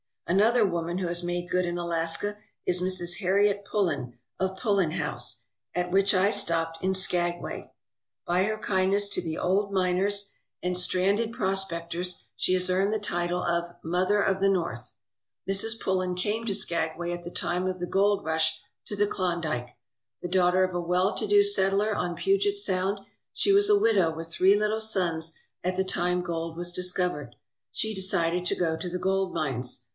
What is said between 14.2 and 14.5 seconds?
of the